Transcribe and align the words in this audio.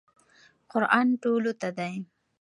قرآن 0.71 1.07
ټولو 1.23 1.51
ته 1.61 1.69
دی. 1.77 1.93